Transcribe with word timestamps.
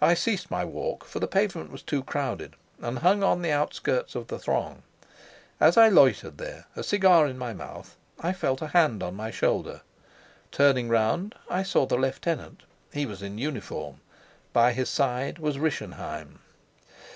I 0.00 0.14
ceased 0.14 0.52
my 0.52 0.64
walk, 0.64 1.04
for 1.04 1.18
the 1.18 1.26
pavement 1.26 1.72
was 1.72 1.82
too 1.82 2.04
crowded, 2.04 2.54
and 2.80 3.00
hung 3.00 3.24
on 3.24 3.42
the 3.42 3.50
outskirts 3.50 4.14
of 4.14 4.28
the 4.28 4.38
throng. 4.38 4.84
As 5.58 5.76
I 5.76 5.88
loitered 5.88 6.38
there, 6.38 6.66
a 6.76 6.84
cigar 6.84 7.26
in 7.26 7.36
my 7.36 7.52
mouth, 7.52 7.96
I 8.20 8.34
felt 8.34 8.62
a 8.62 8.68
hand 8.68 9.02
on 9.02 9.16
my 9.16 9.32
shoulder. 9.32 9.80
Turning 10.52 10.88
round, 10.88 11.34
I 11.50 11.64
saw 11.64 11.86
the 11.86 11.96
lieutenant. 11.96 12.62
He 12.92 13.04
was 13.04 13.20
in 13.20 13.36
uniform. 13.36 13.98
By 14.52 14.72
his 14.74 14.88
side 14.90 15.40
was 15.40 15.58
Rischenheim. 15.58 16.38